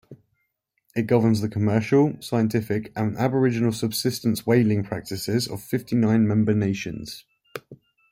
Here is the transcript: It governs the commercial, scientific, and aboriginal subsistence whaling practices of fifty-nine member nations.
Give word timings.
It 0.95 1.03
governs 1.05 1.41
the 1.41 1.47
commercial, 1.47 2.19
scientific, 2.23 2.91
and 2.95 3.15
aboriginal 3.17 3.71
subsistence 3.71 4.47
whaling 4.47 4.83
practices 4.83 5.47
of 5.47 5.61
fifty-nine 5.61 6.27
member 6.27 6.55
nations. 6.55 7.23